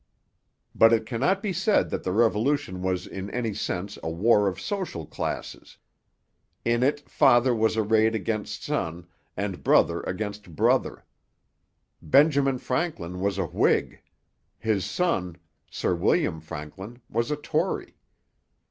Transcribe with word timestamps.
But 0.73 0.91
it 0.93 1.05
cannot 1.05 1.43
be 1.43 1.53
said 1.53 1.91
that 1.91 2.01
the 2.01 2.11
Revolution 2.11 2.81
was 2.81 3.05
in 3.05 3.29
any 3.29 3.53
sense 3.53 3.99
a 4.01 4.09
war 4.09 4.47
of 4.47 4.59
social 4.59 5.05
classes. 5.05 5.77
In 6.65 6.81
it 6.81 7.07
father 7.07 7.53
was 7.53 7.77
arrayed 7.77 8.15
against 8.15 8.63
son 8.63 9.05
and 9.37 9.63
brother 9.63 10.01
against 10.01 10.55
brother. 10.55 11.05
Benjamin 12.01 12.57
Franklin 12.57 13.19
was 13.19 13.37
a 13.37 13.45
Whig; 13.45 14.01
his 14.57 14.83
son, 14.85 15.37
Sir 15.69 15.93
William 15.93 16.39
Franklin, 16.41 16.99
was 17.07 17.29
a 17.29 17.35
Tory. 17.35 17.95